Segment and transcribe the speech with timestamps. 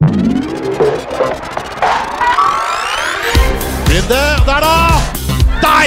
[0.00, 0.16] Runde,
[4.46, 4.76] der da!
[5.60, 5.82] Der!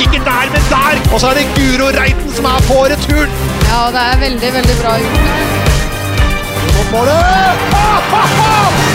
[0.00, 0.94] Ikke der, men der!
[1.14, 3.30] Og så er det Guro Reiten som er på returen!
[3.70, 5.20] Ja, det er veldig, veldig bra gjort.
[6.74, 7.18] Mot får du!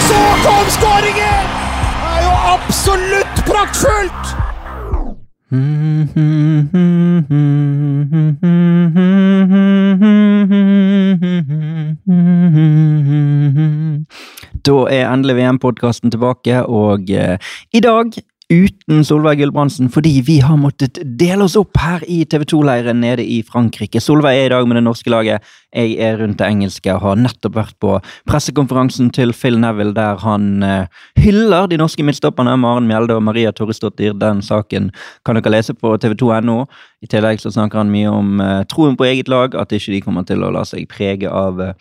[0.10, 1.46] Så kom skåringen!
[2.02, 4.26] Det er jo absolutt praktfullt!
[14.68, 17.38] Da er endelig VM-podkasten tilbake, og eh,
[17.71, 18.18] i dag
[18.48, 23.24] uten Solveig Gulbrandsen fordi vi har måttet dele oss opp her i TV 2-leiren nede
[23.24, 24.00] i Frankrike.
[24.04, 25.44] Solveig er i dag med det norske laget.
[25.75, 30.20] Jeg er rundt det engelske og har nettopp vært på pressekonferansen til Phil Neville der
[30.24, 34.16] han eh, hyller de norske midtstopperne Maren Mjelde og Maria Torresdottir.
[34.20, 34.92] Den saken
[35.28, 36.61] kan dere lese på tv2.no.
[37.03, 40.03] I tillegg så snakker han mye om eh, troen på eget lag, at ikke de
[40.08, 41.75] kommer til å la seg prege av eh,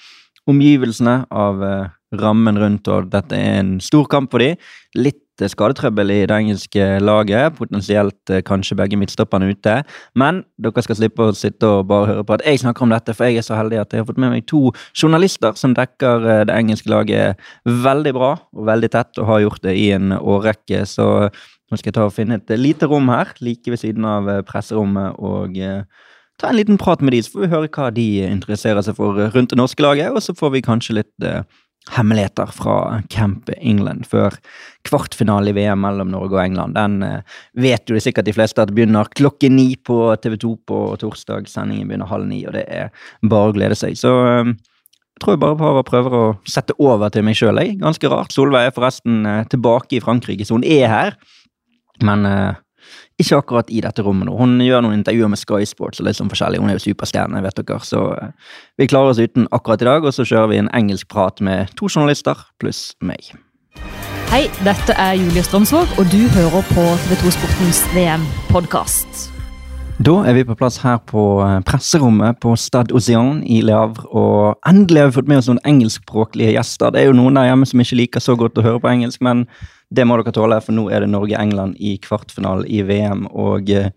[0.50, 1.86] omgivelsene, av eh,
[2.20, 4.60] rammen rundt, og dette er en stor kamp for dem.
[4.96, 9.80] Litt eh, skadetrøbbel i det engelske laget, potensielt eh, kanskje begge midtstopperne ute.
[10.18, 13.16] Men dere skal slippe å sitte og bare høre på at jeg snakker om dette,
[13.16, 16.30] for jeg er så heldig at jeg har fått med meg to journalister som dekker
[16.30, 20.16] eh, det engelske laget veldig bra og veldig tett, og har gjort det i en
[20.16, 20.86] årrekke.
[20.88, 21.28] Så
[21.66, 24.42] nå skal jeg ta og finne et lite rom her, like ved siden av eh,
[24.46, 25.82] presserommet, og eh,
[26.38, 29.18] ta en liten prat med de, så får vi høre hva de interesserer seg for
[29.34, 31.42] rundt det norske laget, og så får vi kanskje litt eh,
[31.94, 34.34] hemmeligheter fra Camp England før
[34.86, 36.76] kvartfinale i VM mellom Norge og England.
[36.76, 40.80] Den eh, vet jo sikkert de fleste at det begynner klokken ni på TV2 på
[41.02, 41.48] torsdag.
[41.50, 42.90] Sendingen begynner halv ni, og det er
[43.22, 43.98] bare å glede seg.
[43.98, 44.52] Så eh,
[45.16, 47.62] jeg tror jeg bare prøver å sette over til meg sjøl.
[47.80, 48.34] Ganske rart.
[48.34, 51.18] Solveig er forresten eh, tilbake i Frankrike, så hun er her.
[52.04, 52.26] Men
[53.20, 54.36] ikke akkurat i dette rommet nå.
[54.36, 56.60] Hun gjør noen intervjuer med Sky Sports og litt sånn forskjellig.
[56.60, 57.80] Hun er jo superstjerne, vet dere.
[57.84, 58.34] Så eh,
[58.76, 61.72] vi klarer oss uten akkurat i dag, og så kjører vi en engelsk prat med
[61.80, 63.32] to journalister pluss meg.
[64.28, 69.30] Hei, dette er Julie Strømsvåg, og du hører på TV2 Sportens VM-podkast.
[69.96, 74.04] Da er vi på plass her på eh, presserommet på Stade Ocean i Le Havre,
[74.12, 76.92] og endelig har vi fått med oss noen engelskspråklige gjester.
[76.92, 79.24] Det er jo noen der hjemme som ikke liker så godt å høre på engelsk,
[79.24, 79.46] men
[79.94, 83.90] det må dere tåle, for nå er det Norge-England i kvartfinale i VM, og uh,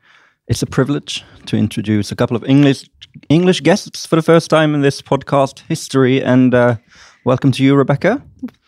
[0.50, 2.89] it's a privilege to introduce a couple of English,
[3.29, 6.75] English guests for the first time in this podcast history, and uh,
[7.25, 8.22] welcome to you, Rebecca.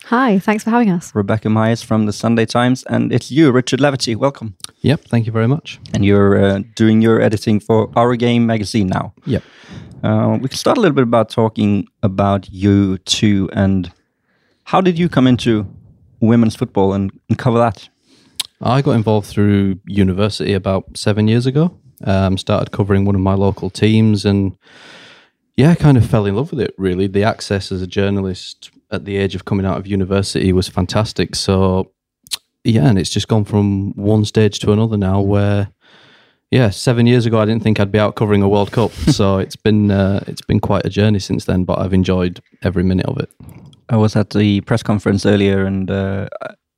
[0.05, 1.13] Hi, thanks for having us.
[1.13, 4.15] Rebecca Myers from the Sunday Times, and it's you, Richard Laverty.
[4.15, 4.55] Welcome.
[4.81, 5.79] Yep, thank you very much.
[5.93, 9.13] And you're uh, doing your editing for Our Game magazine now.
[9.25, 9.43] Yep.
[10.03, 13.91] Uh, we can start a little bit about talking about you two and
[14.63, 15.67] how did you come into
[16.21, 17.89] women's football and, and cover that?
[18.61, 21.77] I got involved through university about seven years ago.
[22.03, 24.57] Um, started covering one of my local teams and
[25.55, 27.07] yeah, I kind of fell in love with it really.
[27.07, 31.35] The access as a journalist at the age of coming out of university was fantastic.
[31.35, 31.91] So
[32.63, 35.69] yeah, and it's just gone from one stage to another now where
[36.51, 38.91] yeah, seven years ago I didn't think I'd be out covering a World Cup.
[39.09, 42.83] so it's been uh, it's been quite a journey since then, but I've enjoyed every
[42.83, 43.29] minute of it.
[43.91, 46.29] I was at the press conference earlier, and uh,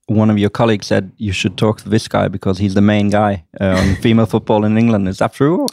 [0.08, 3.10] one of your colleagues said you should talk to this guy because he's the main
[3.10, 5.08] guy uh, on female football in England.
[5.08, 5.68] Is that true?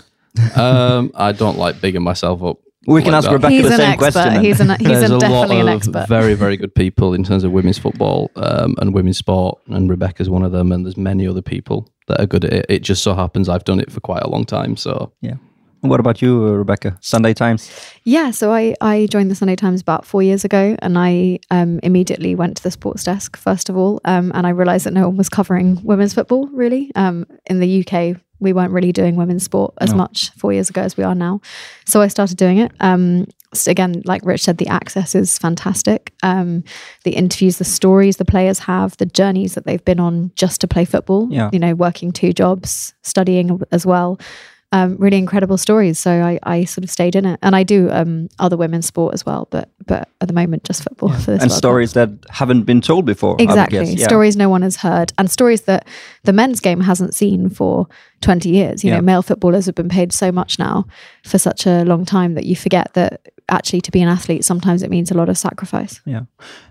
[0.54, 2.58] um, I don't like bigging myself up.
[2.86, 3.32] We can ask that.
[3.32, 4.12] Rebecca He's the an same expert.
[4.12, 4.44] question.
[4.44, 6.06] He's, an, he's There's a, a lot definitely of an expert.
[6.08, 10.30] very, very good people in terms of women's football um, and women's sport, and Rebecca's
[10.30, 10.72] one of them.
[10.72, 12.66] And there's many other people that are good at it.
[12.68, 14.76] It just so happens I've done it for quite a long time.
[14.76, 15.34] So yeah.
[15.82, 16.98] What about you, uh, Rebecca?
[17.00, 17.70] Sunday Times.
[18.04, 21.80] Yeah, so I, I joined the Sunday Times about four years ago, and I um,
[21.82, 25.08] immediately went to the sports desk first of all, um, and I realised that no
[25.08, 26.90] one was covering women's football really.
[26.96, 29.96] Um, in the UK, we weren't really doing women's sport as No.
[29.96, 31.40] much four years ago as we are now,
[31.86, 32.72] so I started doing it.
[32.80, 36.12] Um, so again, like Rich said, the access is fantastic.
[36.22, 36.62] Um,
[37.04, 40.68] the interviews, the stories the players have, the journeys that they've been on just to
[40.68, 41.26] play football.
[41.30, 41.50] Yeah.
[41.52, 44.20] You know, working two jobs, studying as well
[44.72, 45.98] um, really incredible stories.
[45.98, 49.14] So I, I sort of stayed in it, and I do um, other women's sport
[49.14, 51.58] as well, but but at the moment just football for this and Cup.
[51.58, 53.34] stories that haven't been told before.
[53.40, 53.84] Exactly.
[53.94, 54.06] Yeah.
[54.06, 55.86] stories no one has heard, and stories that
[56.24, 57.86] the men's game hasn't seen for
[58.20, 58.84] twenty years.
[58.84, 58.96] You Yeah.
[58.96, 60.86] know, male footballers have been paid so much now
[61.24, 64.80] for such a long time that you forget that actually to be an athlete sometimes
[64.80, 66.00] it means a lot of sacrifice.
[66.06, 66.20] Yeah.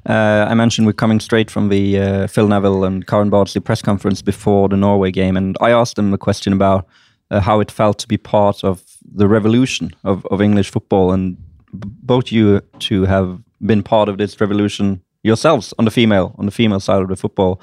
[0.07, 3.81] Uh, I mentioned we're coming straight from the uh, Phil Neville and Karen Bardsley press
[3.81, 6.87] conference before the Norway game, and I asked them a question about
[7.31, 11.37] uh, how it felt to be part of the revolution of, of English football, and
[11.73, 16.51] both you two have been part of this revolution yourselves on the female on the
[16.51, 17.61] female side of the football.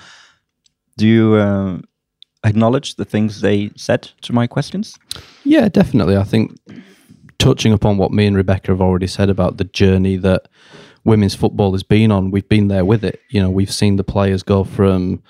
[0.96, 1.78] Do you uh,
[2.44, 4.98] acknowledge the things they said to my questions?
[5.44, 6.16] Yeah, definitely.
[6.16, 6.56] I think
[7.38, 10.48] touching upon what me and Rebecca have already said about the journey that
[11.04, 13.20] women's football has been on, we've been there with it.
[13.30, 15.22] You know, we've seen the players go from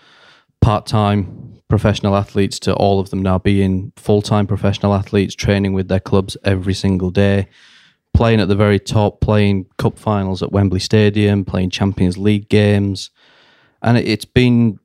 [0.60, 5.72] part time professional athletes to all of them now being full time professional athletes, training
[5.72, 7.48] with their clubs every single day,
[8.14, 13.10] playing at the very top, playing cup finals at Wembley Stadium, playing Champions League games.
[13.82, 14.78] And it's been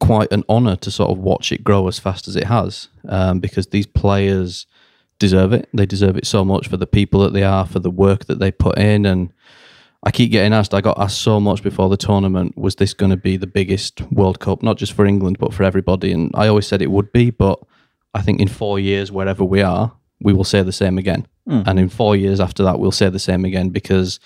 [0.00, 3.40] quite an honour to sort of watch it grow as fast as it has um,
[3.40, 4.66] because these players
[5.18, 5.68] deserve it.
[5.72, 8.38] They deserve it so much for the people that they are, for the work that
[8.38, 9.06] they put in.
[9.06, 9.32] And
[10.02, 13.10] I keep getting asked, I got asked so much before the tournament, was this going
[13.10, 16.12] to be the biggest World Cup, not just for England, but for everybody?
[16.12, 17.58] And I always said it would be, but
[18.14, 21.26] I think in four years, wherever we are, we will say the same again.
[21.48, 21.66] Mm.
[21.66, 24.20] And in four years after that, we'll say the same again because,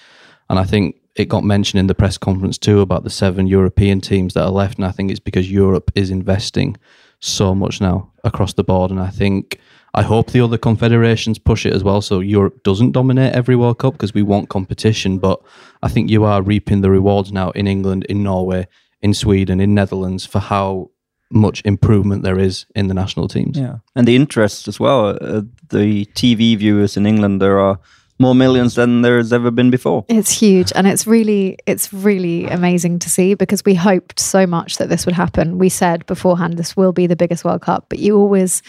[0.49, 4.01] and I think it got mentioned in the press conference too about the seven European
[4.01, 4.79] teams that are left.
[4.79, 6.77] And I think it's because Europe is investing
[7.21, 8.91] so much now across the board.
[8.91, 9.59] And I think,
[9.95, 12.01] I hope the other confederations push it as well.
[12.01, 15.19] So Europe doesn't dominate every World Cup because we want competition.
[15.19, 15.41] But
[15.83, 18.69] I think you are reaping the rewards now in England, in Norway,
[19.03, 20.91] in Sweden, in Netherlands for how
[21.31, 23.57] much improvement there is in the national teams.
[23.57, 25.17] Yeah, and the interest as well.
[25.21, 27.79] Uh, the TV viewers in England, there are
[28.19, 30.05] more millions than there's ever been before.
[30.09, 34.77] It's huge and it's really it's really amazing to see because we hoped so much
[34.77, 35.59] that this would happen.
[35.59, 38.63] We said beforehand this will be the biggest World Cup, but you always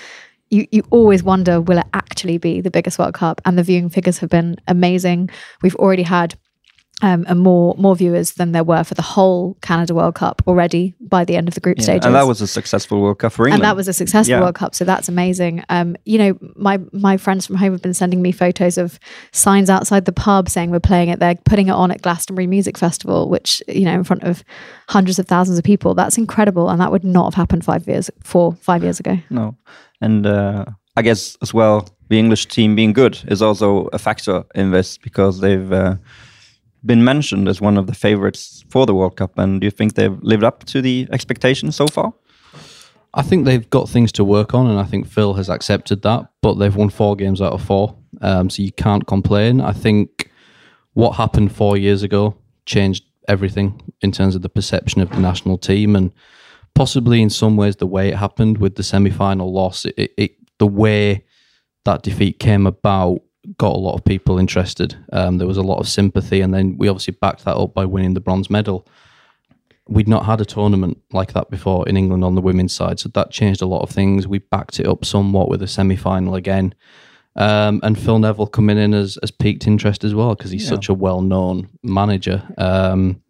[0.52, 3.42] you, you always wonder will it actually be the biggest World Cup?
[3.46, 5.30] And the viewing figures have been amazing.
[5.64, 6.36] We've already had
[7.04, 10.94] um, and more more viewers than there were for the whole Canada World Cup already
[11.00, 12.06] by the end of the group Yeah, stages.
[12.06, 13.64] and that was a successful World Cup for England.
[13.64, 14.42] and that was a successful Yeah.
[14.42, 15.64] World Cup, so that's amazing.
[15.70, 19.00] Um, you know, my my friends from home have been sending me photos of
[19.32, 21.20] signs outside the pub saying we're playing it.
[21.20, 24.44] They're putting it on at Glastonbury Music Festival, which you know, in front of
[24.88, 25.96] hundreds of thousands of people.
[25.96, 29.18] That's incredible, and that would not have happened five years, four, five years ago.
[29.32, 29.56] no,
[30.02, 30.66] and uh,
[30.96, 34.98] I guess as well the English team being good is also a factor in this
[34.98, 35.96] because they've uh,
[36.86, 39.38] been mentioned as one of the favorites for the World Cup.
[39.38, 42.14] And do you think they've lived up to the expectations so far?
[43.14, 46.30] I think they've got things to work on, and I think Phil has accepted that.
[46.42, 49.62] But they've won four games out of four, um, so you can't complain.
[49.62, 50.32] I think
[50.94, 55.58] what happened four years ago changed everything in terms of the perception of the national
[55.58, 56.12] team, and
[56.76, 59.86] possibly in some ways the way it happened with the semi-final loss.
[59.86, 61.26] It, it, it the way
[61.86, 63.20] that defeat came about
[63.58, 64.96] got a lot of people interested.
[65.12, 67.86] Um, there was a lot of sympathy, and then we obviously backed that up by
[67.86, 68.88] winning the bronze medal
[69.88, 73.10] we'd not had a tournament like that before in England on the women's side, so
[73.10, 74.26] that changed a lot of things.
[74.26, 76.74] We backed it up somewhat with a semi final again.
[77.36, 80.70] Um, and Phil Neville coming in has, has piqued interest as well because he's Yeah.
[80.70, 82.42] such a well known manager.
[82.58, 83.22] Um,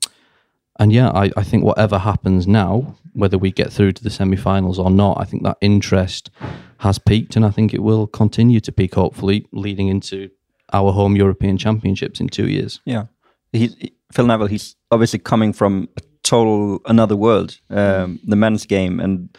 [0.81, 4.36] and yeah, I, I think whatever happens now, whether we get through to the semi
[4.36, 6.31] finals or not, I think that interest
[6.80, 10.31] has peaked and I think it will continue to peak, hopefully, leading into
[10.74, 12.81] our home European Championships in two years.
[12.83, 13.06] Yeah,
[13.51, 14.48] he, Phil Neville.
[14.48, 19.38] He's obviously coming from a total another world, um, the men's game, and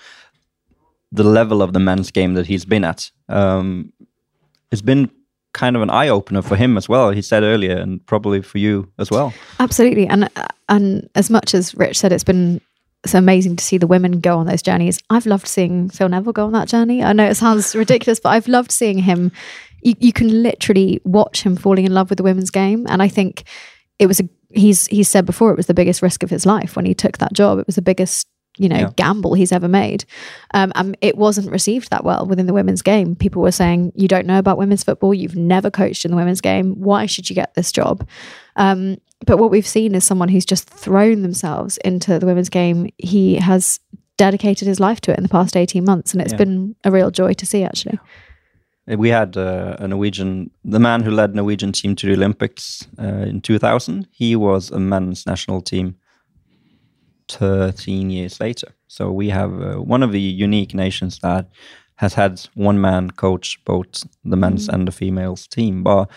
[1.10, 3.10] the level of the men's game that he's been at.
[3.28, 3.92] Um,
[4.70, 5.10] it's been
[5.52, 7.10] kind of an eye opener for him as well.
[7.10, 9.32] He said earlier, and probably for you as well.
[9.60, 10.28] Absolutely, and
[10.68, 12.60] and as much as Rich said, it's been
[13.04, 14.98] it's amazing to see the women go on those journeys.
[15.10, 17.02] I've loved seeing Phil Neville go on that journey.
[17.02, 19.32] I know it sounds ridiculous, but I've loved seeing him.
[19.82, 23.08] You, you can literally watch him falling in love with the women's game, and I
[23.08, 23.44] think
[23.98, 24.28] it was a.
[24.54, 27.18] He's he's said before it was the biggest risk of his life when he took
[27.18, 27.58] that job.
[27.58, 28.26] It was the biggest
[28.58, 28.90] you know Yeah.
[28.96, 30.04] gamble he's ever made.
[30.54, 33.16] Um, and it wasn't received that well within the women's game.
[33.16, 35.14] People were saying, "You don't know about women's football.
[35.14, 36.74] You've never coached in the women's game.
[36.80, 38.06] Why should you get this job?"
[38.56, 42.90] Um, but what we've seen is someone who's just thrown themselves into the women's game.
[42.98, 43.78] He has
[44.18, 46.38] dedicated his life to it in the past 18 months, and it's Yeah.
[46.38, 47.98] been a real joy to see, actually.
[48.86, 53.26] We had uh, a Norwegian, the man who led Norwegian team to the Olympics uh,
[53.28, 54.08] in 2000.
[54.10, 55.94] He was a men's national team
[57.28, 58.74] 13 years later.
[58.88, 61.48] So we have uh, one of the unique nations that
[61.96, 65.82] has had one man coach both the men's and the females team.
[65.82, 66.10] But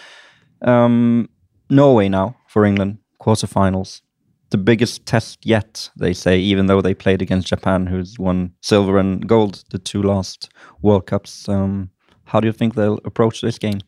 [0.62, 1.30] um,
[1.70, 4.02] Norway now for England quarterfinals,
[4.50, 5.90] the biggest test yet.
[5.98, 10.02] They say, even though they played against Japan, who's won silver and gold the two
[10.02, 10.50] last
[10.82, 11.50] World Cups.
[11.50, 11.90] Um,
[12.26, 13.80] how do you think they'll approach this game?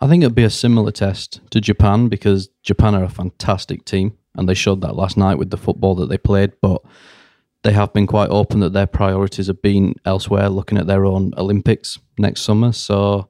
[0.00, 4.16] I think it'll be a similar test to Japan because Japan are a fantastic team
[4.36, 6.52] and they showed that last night with the football that they played.
[6.60, 6.82] But
[7.62, 11.32] they have been quite open that their priorities have been elsewhere, looking at their own
[11.36, 12.72] Olympics next summer.
[12.72, 13.28] So,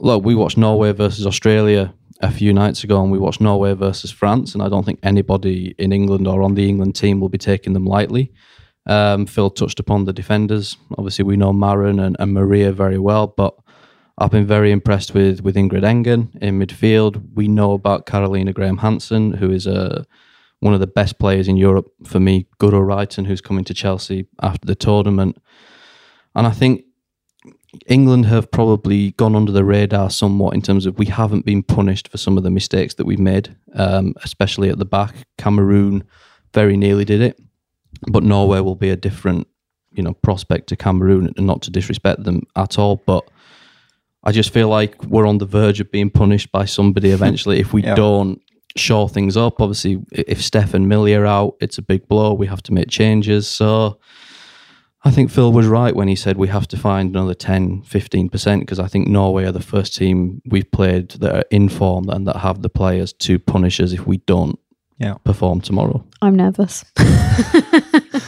[0.00, 4.10] look, we watched Norway versus Australia a few nights ago and we watched Norway versus
[4.10, 4.54] France.
[4.54, 7.74] And I don't think anybody in England or on the England team will be taking
[7.74, 8.32] them lightly.
[8.86, 10.76] Um, Phil touched upon the defenders.
[10.96, 13.54] Obviously, we know Maren and, and Maria very well, but
[14.20, 17.22] I've been very impressed with with Ingrid Engen in midfield.
[17.34, 20.04] We know about Carolina Graham Hansen, who is a
[20.58, 22.48] one of the best players in Europe for me.
[22.58, 25.40] Guro Reiten, who's coming to Chelsea after the tournament,
[26.34, 26.82] and I think
[27.86, 32.08] England have probably gone under the radar somewhat in terms of we haven't been punished
[32.08, 35.14] for some of the mistakes that we've made, um, especially at the back.
[35.36, 36.02] Cameroon
[36.52, 37.38] very nearly did it,
[38.10, 39.46] but Norway will be a different,
[39.92, 43.22] you know, prospect to Cameroon, and not to disrespect them at all, but
[44.24, 47.72] I just feel like we're on the verge of being punished by somebody eventually if
[47.72, 47.94] we Yeah.
[47.94, 48.40] don't
[48.76, 49.60] shore things up.
[49.60, 52.34] Obviously, if Steph and Millie are out, it's a big blow.
[52.34, 53.48] We have to make changes.
[53.48, 53.98] So
[55.04, 58.60] I think Phil was right when he said we have to find another 10, 15%,
[58.60, 62.26] because I think Norway are the first team we've played that are in form and
[62.26, 64.58] that have the players to punish us if we don't
[64.98, 65.14] Yeah.
[65.24, 66.04] perform tomorrow.
[66.22, 66.84] I'm nervous.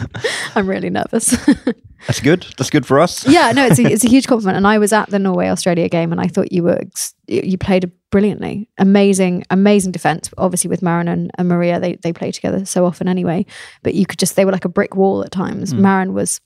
[0.55, 1.37] I'm really nervous.
[2.07, 2.47] That's good.
[2.57, 3.27] That's good for us.
[3.27, 4.57] yeah, no, it's a, it's a huge compliment.
[4.57, 6.81] And I was at the Norway Australia game, and I thought you were
[7.27, 10.31] you played brilliantly, amazing, amazing defense.
[10.39, 13.45] Obviously, with Maren and, and Maria, they they play together so often anyway.
[13.83, 15.75] But you could just they were like a brick wall at times.
[15.75, 16.41] Maren was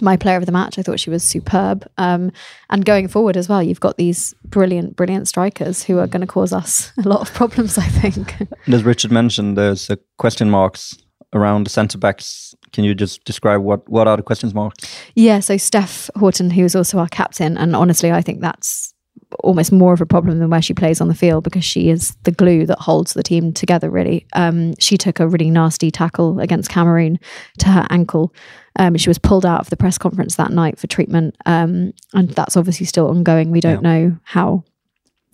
[0.00, 0.78] my player of the match.
[0.78, 1.86] I thought she was superb.
[1.98, 2.32] Um,
[2.70, 6.26] and going forward as well, you've got these brilliant, brilliant strikers who are going to
[6.26, 7.78] cause us a lot of problems.
[7.78, 8.40] I think.
[8.66, 10.96] And as Richard mentioned, there's question marks
[11.32, 12.54] around the centre backs.
[12.72, 14.74] Can you just describe what what are the questions, Mark?
[15.14, 18.94] Yeah, so Steph Houghton, who is also our captain, and honestly, I think that's
[19.40, 22.16] almost more of a problem than where she plays on the field because she is
[22.24, 23.90] the glue that holds the team together.
[23.90, 27.18] Really, um, she took a really nasty tackle against Cameroon
[27.58, 28.34] to her ankle.
[28.78, 32.30] Um, she was pulled out of the press conference that night for treatment, um, and
[32.30, 33.50] that's obviously still ongoing.
[33.50, 34.64] We don't know how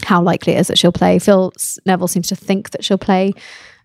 [0.05, 1.19] how likely it is that she'll play.
[1.19, 1.53] Phil
[1.85, 3.33] Neville seems to think that she'll play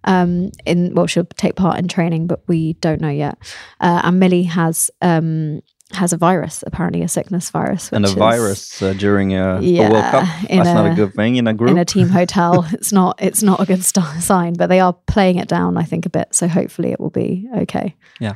[0.04, 3.38] um, in well, she'll take part in training, but we don't know yet.
[3.80, 5.62] Uh, and Millie has um,
[5.94, 9.90] has a virus, apparently a sickness virus, and a is virus uh, during a, a
[9.90, 10.28] World Cup.
[10.50, 11.72] That's not a a- good thing in a group.
[11.72, 12.66] in a team hotel.
[12.72, 15.84] it's not it's not a good st- sign, but they are playing it down, I
[15.84, 16.34] think, a bit.
[16.34, 17.96] So hopefully it will be okay.
[18.20, 18.36] Yeah,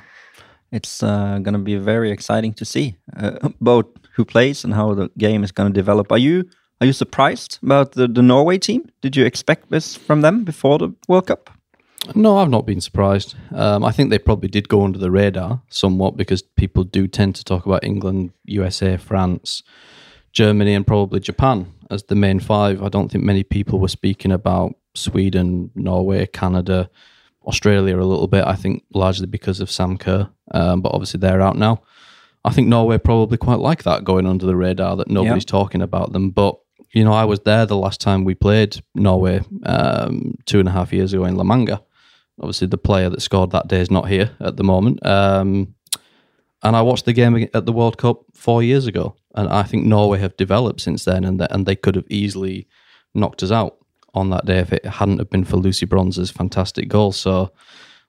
[0.71, 4.93] it's uh, going to be very exciting to see uh, both who plays and how
[4.93, 6.11] the game is going to develop.
[6.11, 6.43] Are you
[6.81, 8.89] are you surprised about the, the Norway team?
[9.01, 11.49] Did you expect this from them before the World Cup?
[12.13, 13.35] No, I've not been surprised.
[13.53, 17.35] Um, I think they probably did go under the radar somewhat because people do tend
[17.35, 19.63] to talk about England, USA, France,
[20.31, 22.83] Germany, and probably Japan as the main five.
[22.83, 26.89] I don't think many people were speaking about Sweden, Norway, Canada,
[27.47, 28.45] Australia a little bit.
[28.45, 31.81] I think largely because of Sam Kerr, um, but obviously they're out now.
[32.43, 36.13] I think Norway probably quite like that going under the radar that nobody's talking about
[36.13, 36.29] them.
[36.29, 36.57] But
[36.91, 40.71] you know, I was there the last time we played Norway um, two and a
[40.71, 41.81] half years ago in La Manga.
[42.39, 45.05] Obviously, the player that scored that day is not here at the moment.
[45.05, 45.75] Um,
[46.63, 49.85] and I watched the game at the World Cup four years ago, and I think
[49.85, 52.67] Norway have developed since then, and and they could have easily
[53.13, 53.77] knocked us out
[54.13, 57.11] on that day if it hadn't have been for Lucy Bronze's fantastic goal.
[57.11, 57.51] So,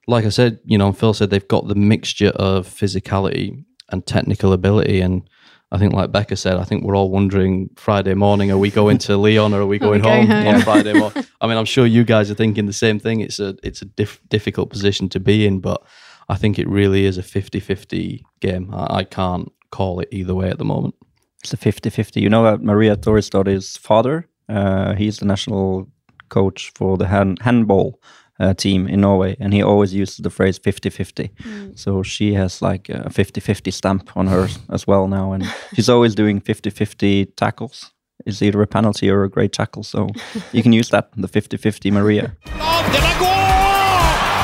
[0.07, 4.53] like I said, you know, Phil said they've got the mixture of physicality and technical
[4.53, 5.29] ability, and
[5.71, 8.97] I think, like Becca said, I think we're all wondering Friday morning, are we going
[8.99, 10.55] to Lyon or are we going going home home?
[10.55, 11.25] on Friday morning?
[11.41, 13.19] I mean, I'm sure you guys are thinking the same thing.
[13.19, 15.83] It's a it's a diff- difficult position to be in, but
[16.29, 18.73] I think it really is a 50-50 game.
[18.73, 20.95] I, I can't call it either way at the moment.
[21.43, 22.21] It's a 50-50.
[22.21, 25.89] You know that Maria Thorisdottir's father, uh, he's the national
[26.29, 28.01] coach for the hand, handball
[28.39, 31.77] uh, team in Norway, and he always uses the phrase 50-50.
[31.77, 36.15] So she has like a 50-50 stamp on her as well now, and she's always
[36.15, 37.91] doing 50-50 tackles.
[38.25, 40.09] It's either a penalty or a great tackle, so
[40.51, 42.35] you can use that, the 50-50 Maria.
[42.47, 43.29] Av, den er god!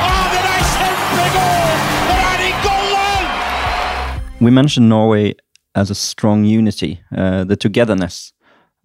[0.04, 0.64] Av, den er er
[4.40, 5.34] we mentioned Norway
[5.74, 8.32] as a strong unity, uh, the togetherness.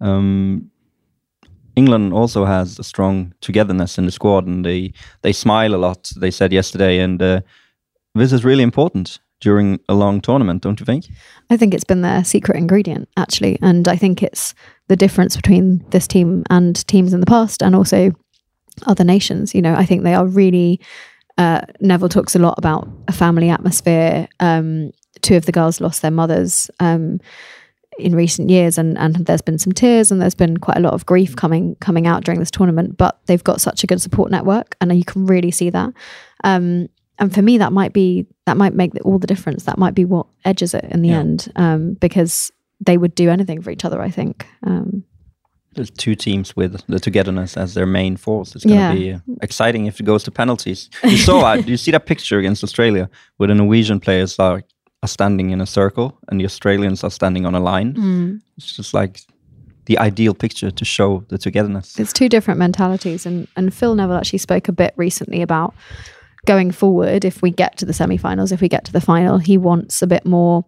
[0.00, 0.69] Um,
[1.76, 6.12] England also has a strong togetherness in the squad, and they they smile a lot.
[6.16, 7.40] They said yesterday, and uh,
[8.14, 11.06] this is really important during a long tournament, don't you think?
[11.48, 13.58] I think it's been their secret ingredient, actually.
[13.62, 14.54] And I think it's
[14.88, 18.12] the difference between this team and teams in the past and also
[18.86, 19.54] other nations.
[19.54, 20.80] You know, I think they are really.
[21.38, 24.28] Uh, Neville talks a lot about a family atmosphere.
[24.40, 27.18] Um, two of the girls lost their mothers um,
[27.98, 30.94] in recent years, and, and there's been some tears and there's been quite a lot
[30.94, 32.96] of grief coming coming out during this tournament.
[32.96, 35.92] But they've got such a good support network, and you can really see that.
[36.44, 39.64] Um, and for me, that might be that might make the, all the difference.
[39.64, 41.18] That might be what edges it in the Yeah.
[41.20, 44.00] end, um, because they would do anything for each other.
[44.00, 44.46] I think.
[44.62, 45.04] Um,
[45.74, 48.56] There's two teams with the togetherness as their main force.
[48.56, 49.18] It's going to Yeah.
[49.18, 50.88] be exciting if it goes to penalties.
[51.04, 51.68] You saw that.
[51.68, 54.62] You see that picture against Australia where the Norwegian players are,
[55.02, 57.94] are standing in a circle and the Australians are standing on a line?
[58.56, 59.20] It's just like
[59.86, 61.98] the ideal picture to show the togetherness.
[61.98, 65.74] It's two different mentalities, and and Phil Neville actually spoke a bit recently about
[66.46, 67.24] going forward.
[67.24, 70.06] If we get to the semi-finals, if we get to the final, he wants a
[70.06, 70.64] bit more,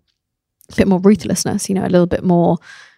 [0.72, 1.68] a bit more ruthlessness.
[1.68, 2.56] You know, a little bit more,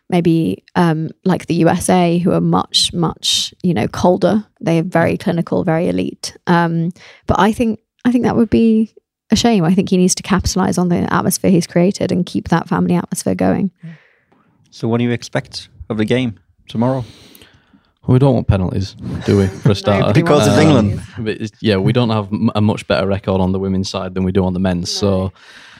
[0.08, 4.46] maybe um, like the USA, who are much much you know colder.
[4.60, 6.36] They are very clinical, very elite.
[6.46, 6.92] Um,
[7.26, 8.94] but I think I think that would be
[9.34, 9.64] a shame.
[9.64, 12.94] I think he needs to capitalize on the atmosphere he's created and keep that family
[12.94, 13.70] atmosphere going.
[14.70, 17.04] So, what do you expect of the game tomorrow?
[18.06, 19.46] We don't want penalties, do we?
[19.46, 21.02] For a start, Nobody Because wants it's um, England.
[21.18, 24.32] But yeah, we don't have a much better record on the women's side than we
[24.32, 24.90] do on the men's.
[24.90, 25.32] So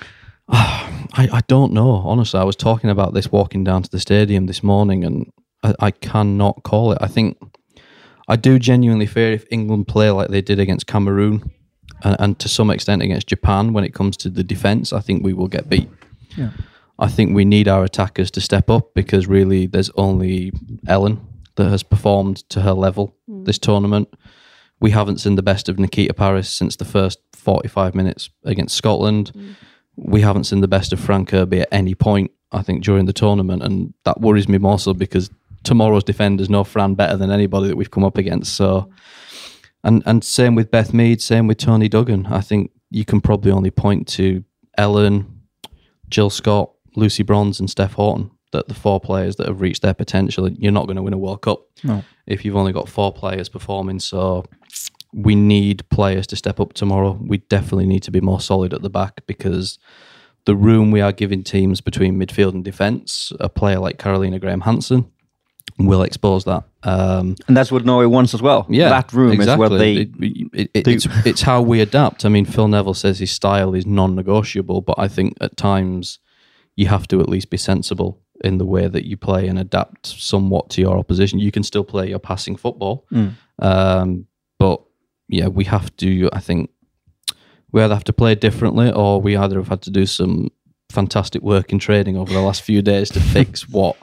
[0.49, 1.90] I, I don't know.
[1.90, 5.30] Honestly, I was talking about this walking down to the stadium this morning, and
[5.62, 6.99] I, I cannot call it.
[7.00, 7.38] I think
[8.28, 11.50] I do genuinely fear if England play like they did against Cameroon,
[12.04, 15.25] and, and to some extent against Japan when it comes to the defense, I think
[15.25, 15.88] we will get beat.
[16.37, 16.50] Yeah.
[16.99, 20.52] I think we need our attackers to step up because really there's only
[20.87, 21.20] Ellen
[21.56, 23.44] that has performed to her level hmm.
[23.44, 24.12] this tournament.
[24.80, 29.30] We haven't seen the best of Nikita Parris since the first 45 minutes against Scotland.
[29.30, 29.52] Hmm.
[29.96, 33.12] We haven't seen the best of Fran Kirby at any point, I think, during the
[33.12, 33.62] tournament.
[33.62, 35.30] And that worries me more so because
[35.62, 38.54] tomorrow's defenders know Fran better than anybody that we've come up against.
[38.54, 38.94] So, hmm.
[39.85, 42.26] And, and same with Beth Mead, same with Toni Duggan.
[42.26, 44.43] I think you can probably only point to
[44.79, 45.43] Ellen,
[46.09, 48.31] Jill Scott, Lucy Bronze, and Steph Houghton.
[48.53, 50.49] That the four players that have reached their potential.
[50.49, 52.05] You're not going to win a World Cup No.
[52.26, 53.99] if you've only got four players performing.
[53.99, 54.45] So
[55.12, 57.19] we need players to step up tomorrow.
[57.21, 59.79] We definitely need to be more solid at the back because
[60.45, 64.61] the room we are giving teams between midfield and defence, a player like Carolina Graham
[64.61, 65.11] Hansen
[65.78, 66.62] will expose that.
[66.85, 68.66] Um, And that's what Norway wants as well.
[68.69, 69.52] yeah, that room exactly.
[69.64, 69.93] is what they.
[69.95, 72.25] It- it- it's, it's how we adapt.
[72.25, 76.19] I mean, Phil Neville says his style is non-negotiable, but I think at times
[76.76, 80.07] you have to at least be sensible in the way that you play and adapt
[80.07, 81.38] somewhat to your opposition.
[81.38, 83.33] You can still play your passing football, Mm.
[83.61, 84.26] um,
[84.59, 84.81] but
[85.28, 86.28] yeah, we have to.
[86.33, 86.71] I think
[87.73, 90.50] we either have to play differently, or we either have had to do some
[90.90, 93.96] fantastic work in training over the last few days to fix what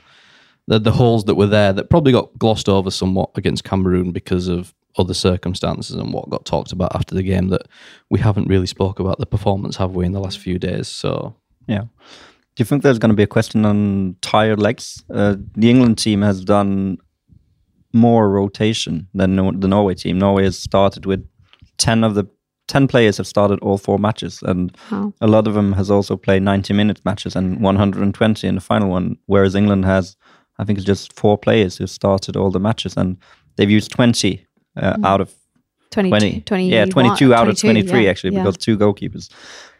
[0.71, 4.47] the the holes that were there that probably got glossed over somewhat against Cameroon because
[4.47, 7.63] of other circumstances and what got talked about after the game that
[8.09, 11.33] we haven't really spoke about the performance have we in the last few days so
[11.67, 11.85] Yeah.
[12.55, 14.85] Do you think there's going to be a question on tired legs?
[15.09, 16.97] Uh, the England team has done
[17.93, 20.17] more rotation than Nor- the Norway team.
[20.19, 21.25] Norway has started with
[21.77, 22.25] 10 of the
[22.67, 25.13] 10 players have started all four matches and Wow.
[25.19, 28.89] a lot of them has also played 90 minute matches and 120 in the final
[28.89, 30.15] one whereas England has
[30.61, 33.17] I think it's just four players who started all the matches and
[33.57, 34.45] they've used 20
[34.77, 35.05] uh, Mm.
[35.05, 35.33] out of
[35.89, 38.43] 20, 20, 20 yeah 22 out of 23 yeah, actually yeah.
[38.43, 39.29] because two goalkeepers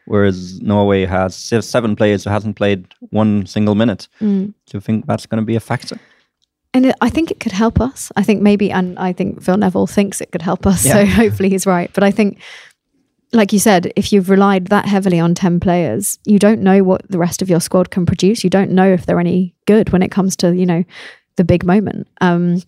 [0.06, 4.48] whereas norway has seven players who hasn't played one single minute Mm.
[4.66, 5.98] do you think that's going to be a factor
[6.74, 8.12] And it, I think it could help us.
[8.20, 10.86] I think maybe, and I think Phil Neville thinks it could help us.
[10.86, 10.94] Yeah.
[10.94, 11.92] So hopefully he's right.
[11.94, 12.40] But I think,
[13.34, 17.08] like you said, if you've relied that heavily on 10 players, you don't know what
[17.10, 18.44] the rest of your squad can produce.
[18.44, 20.84] You don't know if they're any good when it comes to, you know,
[21.38, 22.08] the big moment.
[22.20, 22.62] Um,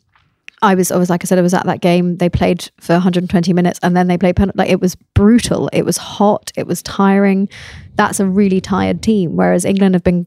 [0.62, 2.16] I was, I was like I said, I was at that game.
[2.18, 5.70] They played for 120 minutes, and then they played pen- like it was brutal.
[5.74, 6.54] It was hot.
[6.56, 7.50] It was tiring.
[7.96, 9.36] That's a really tired team.
[9.36, 10.26] Whereas England have been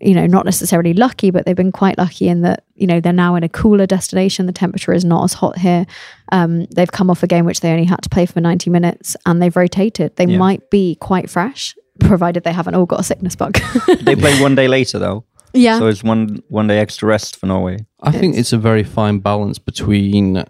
[0.00, 3.12] you know, not necessarily lucky, but they've been quite lucky in that, you know, they're
[3.12, 4.46] now in a cooler destination.
[4.46, 5.86] The temperature is not as hot here.
[6.30, 9.16] Um, they've come off a game which they only had to play for 90 minutes
[9.26, 10.14] and they've rotated.
[10.16, 10.38] They Yeah.
[10.38, 13.58] might be quite fresh, provided they haven't all got a sickness bug.
[14.02, 15.78] they play one day later though yeah.
[15.78, 18.84] so it's one one day extra rest for norway I think It's- it's a very
[18.84, 20.44] fine balance between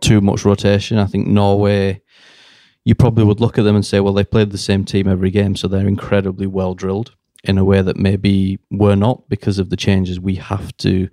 [0.00, 0.96] too much rotation.
[0.98, 2.00] I think Norway,
[2.84, 5.30] you probably would look at them and say, well, they played the same team every
[5.30, 9.70] game, so they're incredibly well drilled in a way that maybe we're not because of
[9.70, 11.08] the changes we have to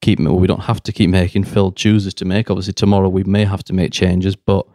[0.00, 0.18] keep.
[0.20, 1.44] Well, we don't have to keep making.
[1.44, 2.50] Phil chooses to make.
[2.50, 4.66] Obviously, tomorrow we may have to make changes, but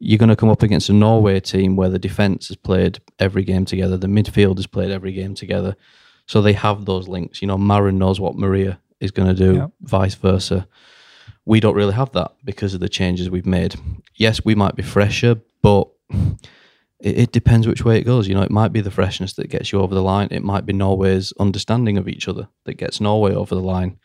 [0.00, 3.44] you're going to come up against a Norway team where the defense has played every
[3.44, 5.76] game together, the midfield has played every game together,
[6.26, 7.40] so they have those links.
[7.40, 9.66] You know, Maren knows what Maria is going to do, Yeah.
[9.82, 10.66] vice versa.
[11.46, 13.76] We don't really have that because of the changes we've made.
[14.16, 15.88] Yes, we might be fresher, but
[17.04, 18.26] it, it depends which way it goes.
[18.26, 20.28] You know, it might be the freshness that gets you over the line.
[20.30, 23.98] It might be Norway's understanding of each other that gets Norway over the line.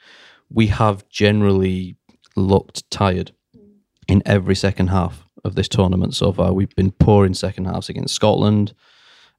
[0.51, 1.95] We have generally
[2.35, 3.31] looked tired
[4.07, 6.53] in every second half of this tournament so far.
[6.53, 8.73] We've been poor in second halves against Scotland,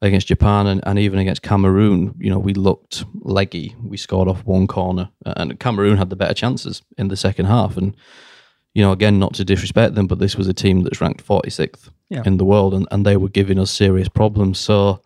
[0.00, 2.14] against Japan, and, and even against Cameroon.
[2.18, 3.76] You know, we looked leggy.
[3.82, 7.76] We scored off one corner, and Cameroon had the better chances in the second half.
[7.76, 7.94] And
[8.74, 11.88] you know, again, not to disrespect them, but this was a team that's ranked 46th
[12.08, 12.22] Yeah.
[12.24, 14.58] in the world, and, and they were giving us serious problems.
[14.58, 15.02] So,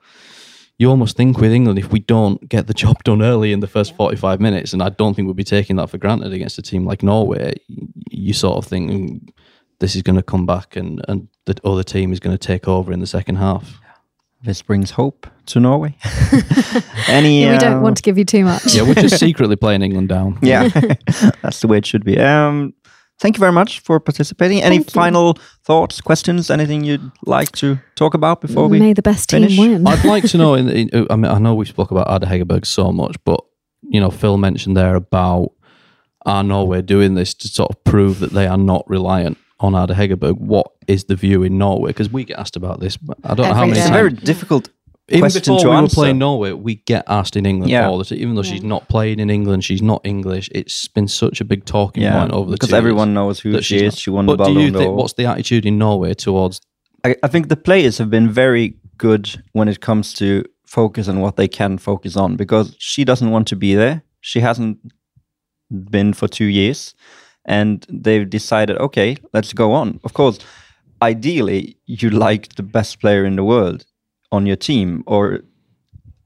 [0.78, 3.66] you almost think with England, if we don't get the job done early in the
[3.68, 6.62] first 45 minutes, and I don't think we'll be taking that for granted against a
[6.62, 7.54] team like Norway,
[8.10, 9.28] you sort of think "Mm,
[9.80, 12.66] this is going to come back and, and the other team is going to take
[12.68, 13.80] over in the second half.
[14.42, 15.96] This brings hope to Norway.
[17.08, 17.48] Any?
[17.48, 18.74] we don't uh, want to give you too much.
[18.74, 20.38] Yeah, we're just secretly playing England down.
[20.42, 20.68] Yeah,
[21.42, 22.18] that's the way it should be.
[22.18, 22.74] Um,
[23.18, 24.62] thank you very much for participating.
[24.62, 25.00] Any Thank you.
[25.00, 28.78] final thoughts, questions, anything you'd like to talk about before we?
[28.78, 29.56] May the best finish?
[29.56, 29.86] team win.
[29.86, 30.54] I'd like to know.
[30.60, 33.40] In, in, I mean, I know we spoke about Ada Hegerberg so much, but
[33.82, 35.52] you know, Phil mentioned there about
[36.26, 39.94] are Norway doing this to sort of prove that they are not reliant on Ada
[39.94, 40.38] Hegerberg.
[40.38, 41.90] What is the view in Norway?
[41.90, 42.96] Because we get asked about this.
[42.96, 44.68] but I don't know how Every many It's a very difficult
[45.08, 47.88] Even question before to we were playing Norway, we get asked in England Yeah.
[47.88, 48.18] all the time.
[48.18, 50.48] Even though she's not playing in England, she's not English.
[50.54, 53.40] It's been such a big talking yeah, point over the because two everyone years knows
[53.40, 53.94] who that she is.
[53.94, 54.96] not- She won But the do you Ballon think d'Or.
[54.96, 56.60] what's the attitude in Norway towards?
[57.04, 61.20] I, I think the players have been very good when it comes to focus on
[61.20, 64.02] what they can focus on because she doesn't want to be there.
[64.22, 64.78] She hasn't
[65.90, 66.94] been for two years,
[67.44, 70.00] and they've decided, okay, let's go on.
[70.02, 70.38] Of course,
[71.02, 73.84] ideally, you like the best player in the world
[74.34, 75.40] on your team, or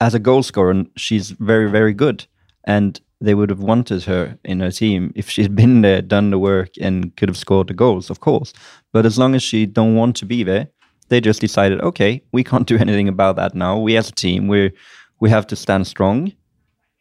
[0.01, 2.27] as a goal scorer, she's very, very good,
[2.64, 6.38] and they would have wanted her in her team if she'd been there, done the
[6.38, 8.53] work, and could have scored the goals, of course.
[8.92, 10.68] But as long as she don't want to be there,
[11.09, 13.79] they just decided, okay, we can't do anything about that now.
[13.79, 14.73] We as a team, we
[15.21, 16.33] we have to stand strong,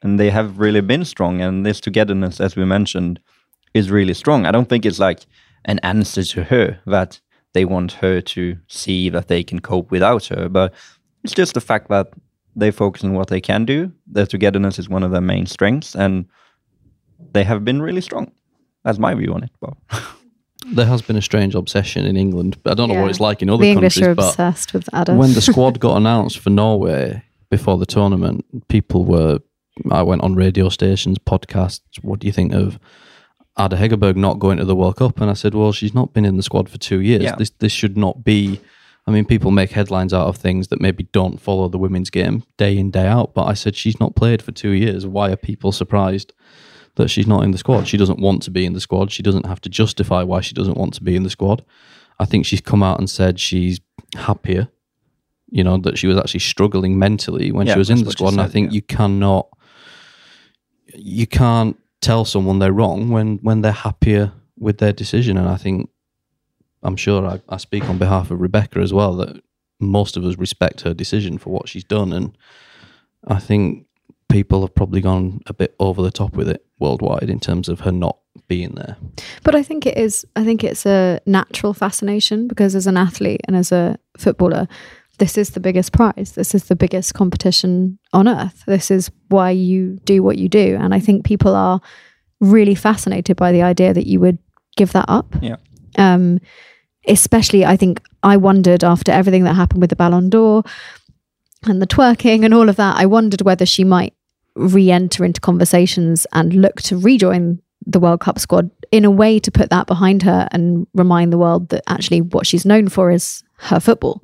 [0.02, 1.42] and they have really been strong.
[1.42, 3.20] And this togetherness, as we mentioned,
[3.74, 4.46] is really strong.
[4.46, 5.26] I don't think it's like
[5.66, 7.20] an answer to her that
[7.54, 10.74] they want her to see that they can cope without her, but
[11.28, 12.08] it's just the fact that
[12.56, 13.92] they focus on what they can do.
[14.08, 16.26] Their togetherness is one of their main strengths, and
[17.34, 18.32] they have been really strong.
[18.84, 19.52] That's my view on it.
[19.60, 19.78] Bob.
[20.74, 22.58] There has been a strange obsession in England.
[22.62, 24.74] but I don't know what it's like in other the English countries, are but obsessed
[24.74, 25.14] with Ada.
[25.16, 29.40] when the squad got announced for Norway before the tournament, people were.
[29.92, 31.82] I went on radio stations, podcasts.
[32.02, 32.80] What do you think of
[33.58, 35.22] Ada Hegerberg not going to the World Cup?
[35.22, 37.24] And I said, well, she's not been in the squad for two years.
[37.24, 37.36] Yeah.
[37.38, 38.60] This this should not be.
[39.08, 42.44] I mean, people make headlines out of things that maybe don't follow the women's game
[42.58, 43.34] day in day out.
[43.34, 45.08] But I said she's not played for two years.
[45.08, 46.34] Why are people surprised?
[46.96, 47.88] That she's not in the squad.
[47.88, 49.12] She doesn't want to be in the squad.
[49.12, 51.64] She doesn't have to justify why she doesn't want to be in the squad.
[52.20, 53.80] I think she's come out and said she's
[54.16, 54.68] happier
[55.50, 58.34] you know that she was actually struggling mentally when Yeah, she was in the squad
[58.34, 58.76] and i think yeah.
[58.76, 59.48] you cannot
[60.94, 65.56] you can't tell someone they're wrong when when they're happier with their decision and i
[65.56, 65.90] think
[66.84, 69.42] i'm sure i, I speak on behalf of rebecca as well that
[69.80, 72.38] most of us respect her decision for what she's done and
[73.28, 73.86] i think
[74.30, 77.82] people have probably gone a bit over the top with it worldwide in terms of
[77.82, 78.98] her not being there
[79.44, 80.26] But I think it is.
[80.36, 84.68] I think it's a natural fascination because as an athlete and as a footballer,
[85.18, 86.34] this is the biggest prize.
[86.36, 88.64] This is the biggest competition on earth.
[88.68, 90.78] This is why you do what you do.
[90.80, 91.82] And I think people are
[92.40, 94.38] really fascinated by the idea that you would
[94.76, 95.36] give that up.
[95.42, 95.58] Yeah.
[95.98, 96.40] Um,
[97.08, 100.64] especially, I think I wondered after everything that happened with the Ballon d'Or
[101.64, 104.14] and the twerking and all of that, I wondered whether she might
[104.56, 109.40] re enter into conversations and look to rejoin the World Cup squad in a way
[109.40, 113.12] to put that behind her and remind the world that actually what she's known for
[113.12, 114.22] is her football.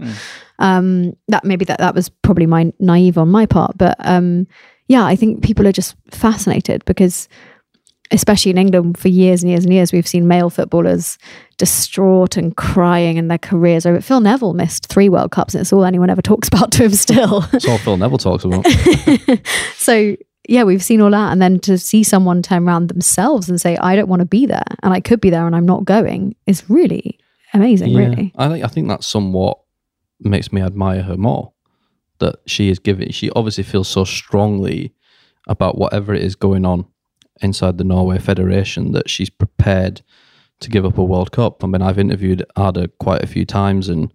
[0.60, 4.48] Um, that maybe that that was probably my naive on my part, but um,
[4.88, 7.28] yeah, I think people are just fascinated because,
[8.14, 11.18] especially in England, for years and years and years, we've seen male footballers
[11.58, 13.98] distraught and crying in their careers over.
[13.98, 14.04] it.
[14.04, 16.92] Phil Neville missed three World Cups, and it's all anyone ever talks about to him
[16.92, 17.44] still.
[17.52, 18.66] It's all phil neville talks about
[19.76, 20.16] so
[20.48, 23.78] yeah, we've seen all that, and then to see someone turn around themselves and say,
[23.78, 26.36] "I don't want to be there, and I could be there, and I'm not going,"
[26.46, 27.20] is really
[27.54, 27.96] amazing.
[27.96, 29.60] Really, I think I think that's somewhat
[30.20, 31.54] makes me admire her more.
[32.20, 33.12] That she is giving.
[33.12, 34.94] She obviously feels so strongly
[35.48, 36.86] about whatever it is going on
[37.42, 40.02] inside the Norway Federation that she's prepared
[40.60, 41.64] to give up a World Cup.
[41.64, 44.14] I mean, I've interviewed Ada quite a few times, and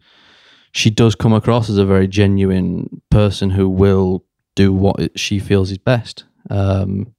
[0.72, 5.70] she does come across as a very genuine person who will do what she feels
[5.70, 6.24] is best.
[6.50, 7.14] Um,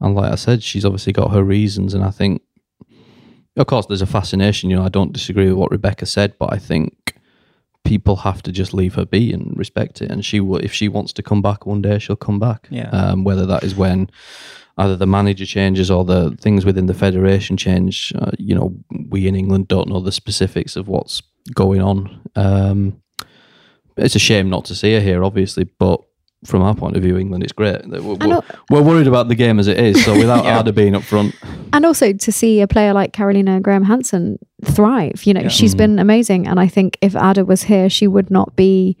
[0.00, 2.42] and like I said, she's obviously got her reasons, and I think
[3.56, 4.70] of course, there's a fascination.
[4.70, 7.03] You know, I don't disagree with what Rebecca said, but I think
[7.84, 10.10] people have to just leave her be and respect it.
[10.10, 12.66] And she will, if she wants to come back one day, she'll come back.
[12.70, 12.88] Yeah.
[12.90, 14.10] Um, whether that is when
[14.78, 18.12] either the manager changes or the things within the federation change.
[18.18, 18.74] Uh, you know,
[19.08, 21.22] we in England don't know the specifics of what's
[21.54, 22.20] going on.
[22.34, 23.00] Um,
[23.96, 26.00] it's a shame not to see her here, obviously, but.
[26.44, 27.86] From our point of view, England, it's great.
[27.88, 30.04] We're, we're, know- we're worried about the game as it is.
[30.04, 30.60] So without Yeah.
[30.60, 31.34] Ada being up front,
[31.72, 35.24] and also to see a player like Carolina Graham Hansen thrive.
[35.24, 35.48] You know, Yeah.
[35.48, 35.78] she's mm.
[35.78, 38.96] been amazing, and I think if Ada was here, she would not be.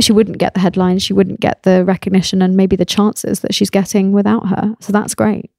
[0.00, 3.52] she wouldn't get the headlines, she wouldn't get the recognition and maybe the chances that
[3.54, 4.74] she's getting without her.
[4.80, 5.50] So that's great.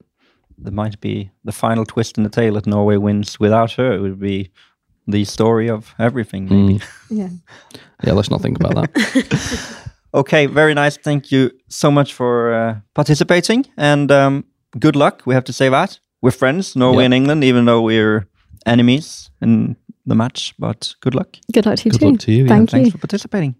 [0.57, 3.91] There might be the final twist in the tale that Norway wins without her.
[3.93, 4.49] It would be
[5.07, 6.79] the story of everything, maybe.
[6.79, 6.83] Mm.
[7.09, 7.29] Yeah.
[8.03, 8.91] Yeah, let's not think about that.
[10.13, 10.97] Okay, very nice.
[10.97, 14.43] Thank you so much for uh, participating and um,
[14.79, 15.21] good luck.
[15.25, 15.99] We have to say that.
[16.21, 17.05] We're friends, Norway Yeah.
[17.05, 18.27] and England, even though we're
[18.65, 20.53] enemies in the match.
[20.59, 21.27] But good luck.
[21.53, 22.09] Good luck to you Good too.
[22.11, 22.49] luck to you, yeah.
[22.49, 22.91] Thank Thanks you.
[22.91, 23.55] for participating.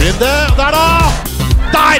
[0.00, 0.86] Runde, der da!
[1.76, 1.98] Der!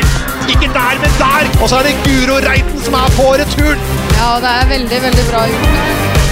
[0.53, 1.62] Ikke der, men der!
[1.62, 3.81] Og så er det Guro Reiten som er på returen.
[4.21, 6.26] Ja, det er veldig, veldig bra gjort.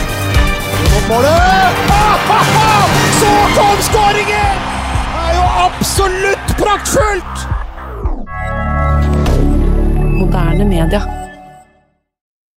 [1.09, 1.76] Målet!
[3.20, 4.62] Så kom skåringen!
[5.14, 7.46] Det er jo absolutt praktfullt!
[10.18, 11.23] Moderne media.